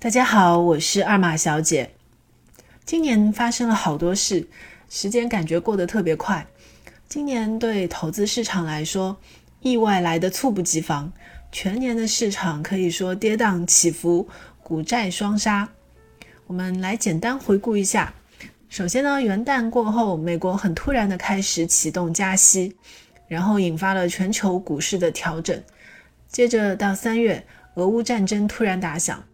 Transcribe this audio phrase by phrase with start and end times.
[0.00, 1.90] 大家好，我是二马小姐。
[2.84, 4.46] 今年发生了好多事，
[4.88, 6.46] 时间感觉过得特别快。
[7.08, 9.16] 今年对投资市场来说，
[9.60, 11.12] 意外来得猝不及防，
[11.50, 14.28] 全年的市场可以说跌宕起伏，
[14.62, 15.68] 股债双杀。
[16.46, 18.14] 我们来简单回顾一下。
[18.68, 22.76] 首先呢，元旦过后，美国很突然的开始启动加息，
[23.26, 25.60] 然后引发了全球股市的调整。
[26.28, 27.44] 接着到三月，
[27.74, 29.24] 俄乌战争突然打响。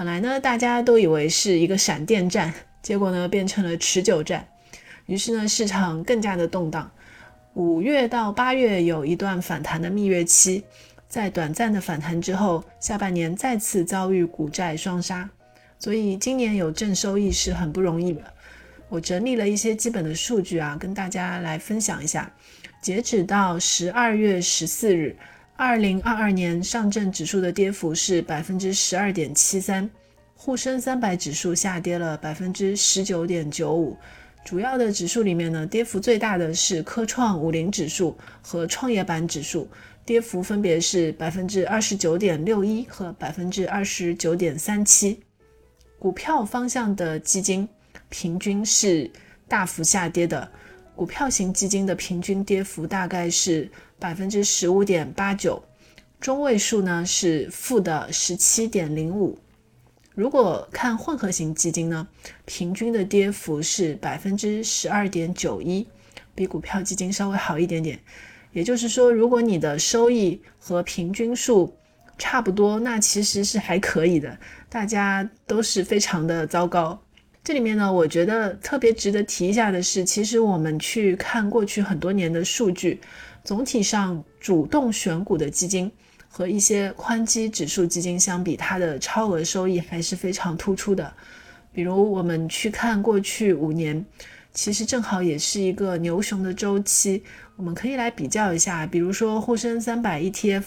[0.00, 4.48] 本来呢，大家都以为是一个闪电战，结果呢变成了持久战，
[5.04, 6.90] 于是呢市场更加的动荡。
[7.52, 10.64] 五月到八月有一段反弹的蜜月期，
[11.06, 15.28] 在短暂的反弹之后，下半年再次遭遇股债双杀，
[15.78, 18.22] 所以今年有正收益是很不容易的。
[18.88, 22.32] 我整理了一些基本的数据啊，跟大家来分享一下。
[22.80, 25.14] 截止到十二月十四日。
[25.60, 29.88] 二零二二年上证指数的跌幅是百分之十二点七三，
[30.34, 33.94] 沪深三百指数下跌了百分之十九点九五。
[34.42, 39.68] 主要的指数里面呢，跌幅最大的是科创五零指数和创业板指数，
[40.02, 45.20] 跌幅分别是百分之二十九点六一和百分之二十九点三七。
[45.98, 47.68] 股票方向的基金
[48.08, 49.10] 平均是
[49.46, 50.50] 大幅下跌的。
[50.96, 55.62] 股票型基金的平均跌幅大概是百分之十五点八九，
[56.18, 59.38] 中位数呢是负的十七点零五。
[60.14, 62.08] 如果看混合型基金呢，
[62.46, 65.86] 平均的跌幅是百分之十二点九一，
[66.34, 68.00] 比股票基金稍微好一点点。
[68.52, 71.72] 也就是说，如果你的收益和平均数
[72.18, 74.36] 差不多，那其实是还可以的。
[74.68, 77.00] 大家都是非常的糟糕。
[77.42, 83.00] 这里面呢，我觉得特别值得提一下的是，其实我们去看过去很多年的数据，
[83.44, 85.90] 总体上主动选股的基金
[86.28, 91.12] 和一些宽基指数基金相比，它的超额收益还是非常突出的。
[91.72, 94.04] 比如我们去看过去五年，
[94.52, 97.22] 其实正好也是一个牛熊的周期，
[97.56, 100.64] 我们可以来比较一下，比如说沪深三百 ETF，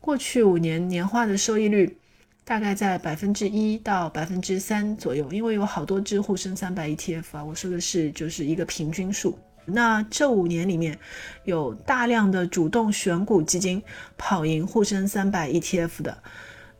[0.00, 1.98] 过去五年年化的收益率。
[2.44, 9.38] 大概在百分之一到百分之三左右，因为有好多只沪深三百 ETF 啊，我说的是就是一个平均数。
[9.64, 10.98] 那这五年里面，
[11.44, 13.82] 有大量的主动选股基金
[14.18, 16.18] 跑赢沪深三百 ETF 的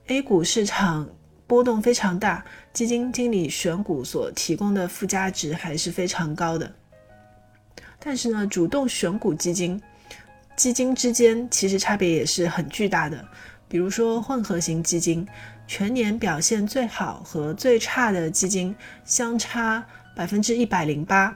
[0.09, 1.09] ，A 股市场
[1.47, 6.72] 波动非常大，基金经理选股所提供的附加值还是非常高的。
[7.98, 9.81] 但是呢，主动选股基金
[10.56, 13.25] 基金之间其实差别也是很巨大的。
[13.69, 15.26] 比如说混合型基金，
[15.66, 19.82] 全年表现最好和最差的基金相差
[20.15, 21.34] 百分之一百零八。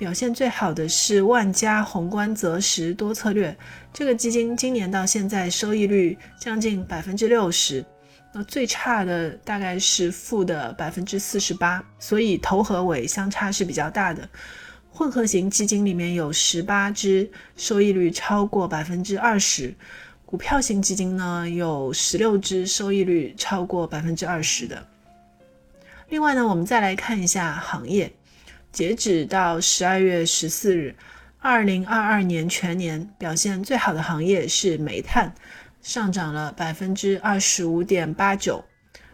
[0.00, 3.54] 表现最好的是万家宏观择时多策略，
[3.92, 7.84] 这个基金今年到现在收益率将近百分之六十。
[8.32, 14.26] 那最差的大概是负的百分之四十八，所以头和尾相差是比较大的。
[14.90, 19.74] 混合型基金里面有十八只收益率超过百分之二十。
[20.24, 24.82] 股票型基金呢，有十六只收益率超过百分之二十的。
[26.08, 28.10] 另外呢，我们再来看一下行业，
[28.72, 30.94] 截止到十二月十四日，
[31.38, 35.34] 二零二二年全年表现最好的行业是煤炭，
[35.82, 38.64] 上涨了百分之二十五点八九。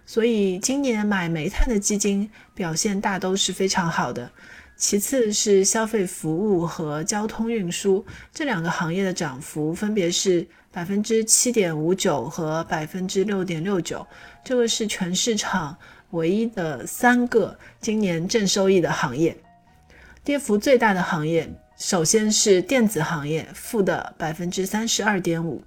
[0.04, 4.30] 所以今年买煤炭的基金表现大都是非常好的。
[4.76, 14.06] 其次是消费服务和交通运输这两个行业的涨幅分别是百分之七点五九和百分之六点六九，
[14.44, 15.74] 这个是全市场
[16.10, 19.34] 唯一的三个今年正收益的行业。
[20.26, 21.48] 跌幅最大的行业
[21.78, 25.62] 首先是电子行业，负的百分之三十二点五；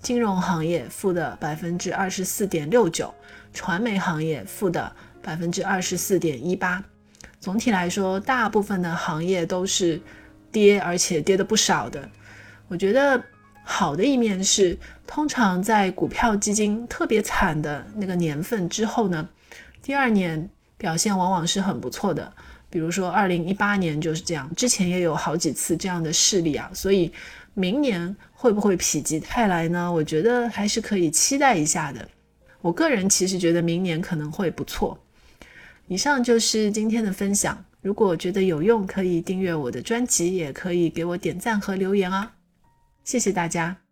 [0.00, 3.12] 金融行业负的百分之二十四点六九；
[3.52, 6.80] 传媒行业负的百分之二十四点一八。
[7.40, 10.00] 总体来说，大部分的行业都是
[10.52, 12.08] 跌，而且跌的不少的。
[12.68, 13.20] 我觉得
[13.64, 19.28] 好的一面是，通常在股票基金特别惨的那个年份之后呢，
[19.82, 20.48] 第二年
[20.78, 22.32] 表现往往是很不错的。
[22.74, 26.68] 比如说二零一八年就是这样，之前也有好几次这样的事例啊。
[26.74, 27.12] 所以
[27.54, 29.92] 明年会不会否极泰来呢？
[29.92, 32.08] 我觉得还是可以期待一下的。
[32.60, 34.98] 我个人其实觉得明年可能会不错。
[35.86, 37.64] 以上就是今天的分享。
[37.80, 42.32] 如果觉得有用，可以订阅我的专辑，也可以给我点赞和留言啊！
[43.04, 43.83] 谢谢大家。